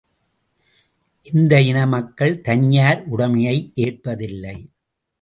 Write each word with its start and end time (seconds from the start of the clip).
இந்த 1.25 1.61
இன 1.61 1.85
மக்கள் 1.87 2.41
தனியார் 2.41 3.01
உடைமையை 3.09 3.57
ஏற்பதில்லை. 3.75 4.57